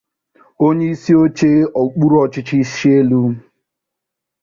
onyeisioche 0.65 1.51
okpuru 1.81 2.15
ọchịchị 2.23 2.55
Ishielu 2.63 3.23